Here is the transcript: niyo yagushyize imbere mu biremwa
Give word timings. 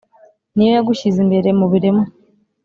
niyo 0.53 0.71
yagushyize 0.77 1.17
imbere 1.25 1.49
mu 1.59 1.65
biremwa 1.71 2.05